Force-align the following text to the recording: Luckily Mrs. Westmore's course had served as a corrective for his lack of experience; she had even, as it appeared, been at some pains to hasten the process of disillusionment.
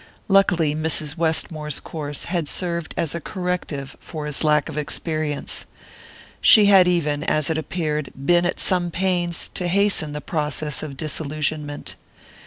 Luckily 0.27 0.73
Mrs. 0.73 1.15
Westmore's 1.15 1.79
course 1.79 2.23
had 2.23 2.49
served 2.49 2.95
as 2.97 3.13
a 3.13 3.21
corrective 3.21 3.95
for 3.99 4.25
his 4.25 4.43
lack 4.43 4.67
of 4.67 4.75
experience; 4.75 5.67
she 6.41 6.65
had 6.65 6.87
even, 6.87 7.23
as 7.23 7.51
it 7.51 7.57
appeared, 7.59 8.11
been 8.25 8.47
at 8.47 8.59
some 8.59 8.89
pains 8.89 9.47
to 9.49 9.67
hasten 9.67 10.13
the 10.13 10.19
process 10.19 10.81
of 10.81 10.97
disillusionment. 10.97 11.97